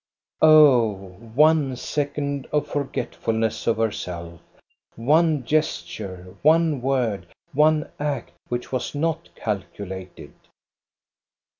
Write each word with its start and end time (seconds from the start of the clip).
Oh, 0.41 1.09
one 1.35 1.75
second 1.75 2.47
of 2.51 2.65
forgetfulness 2.67 3.67
of 3.67 3.77
herself! 3.77 4.41
One 4.95 5.43
gesture, 5.45 6.35
one 6.41 6.81
word, 6.81 7.27
one 7.53 7.87
act 7.99 8.31
which 8.47 8.71
was 8.71 8.95
not 8.95 9.29
calculated 9.35 10.33